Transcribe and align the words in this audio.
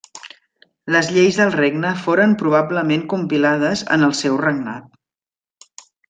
Les 0.95 1.09
lleis 1.17 1.35
del 1.41 1.51
regne 1.57 1.91
foren 2.07 2.33
probablement 2.41 3.03
compilades 3.15 3.83
en 3.97 4.07
el 4.11 4.15
seu 4.25 4.39
regnat. 4.45 5.77